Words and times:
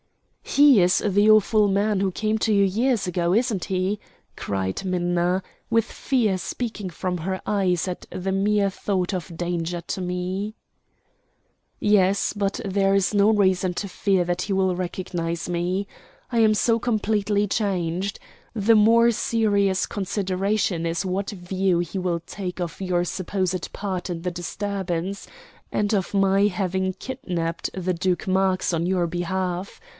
"He 0.41 0.81
is 0.81 0.97
the 1.07 1.29
awful 1.29 1.69
man 1.69 2.01
who 2.01 2.11
came 2.11 2.37
to 2.39 2.51
you 2.53 2.65
years 2.65 3.07
ago, 3.07 3.33
isn't 3.33 3.65
he?" 3.65 3.99
cried 4.35 4.83
Minna, 4.83 5.43
with 5.69 5.85
fear 5.85 6.37
speaking 6.37 6.89
from 6.89 7.19
her 7.19 7.39
eyes 7.45 7.87
at 7.87 8.05
the 8.09 8.33
mere 8.33 8.69
thought 8.69 9.13
of 9.13 9.37
danger 9.37 9.79
to 9.79 10.01
me. 10.01 10.55
"Yes 11.79 12.33
but 12.33 12.59
there 12.65 12.95
is 12.95 13.13
no 13.13 13.29
reason 13.29 13.75
to 13.75 13.87
fear 13.87 14.25
that 14.25 14.41
he 14.43 14.53
will 14.53 14.75
recognize 14.75 15.47
me. 15.47 15.87
I 16.31 16.39
am 16.39 16.53
so 16.55 16.79
completely 16.79 17.47
changed. 17.47 18.19
The 18.55 18.75
more 18.75 19.11
serious 19.11 19.85
consideration 19.85 20.85
is 20.85 21.05
what 21.05 21.29
view 21.29 21.79
he 21.79 21.99
will 21.99 22.19
take 22.21 22.59
of 22.59 22.81
your 22.81 23.05
supposed 23.05 23.71
part 23.71 24.09
in 24.09 24.23
the 24.23 24.31
disturbance, 24.31 25.27
and 25.71 25.93
of 25.93 26.13
my 26.13 26.47
having 26.47 26.93
kidnapped 26.93 27.69
the 27.73 27.93
Duke 27.93 28.27
Marx 28.27 28.73
on 28.73 28.85
your 28.87 29.07
behalf. 29.07 29.79